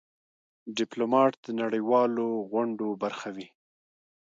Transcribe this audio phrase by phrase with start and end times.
[0.77, 3.47] ډيپلومات د نړېوالو غونډو برخه وي.